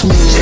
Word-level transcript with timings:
House. 0.00 0.41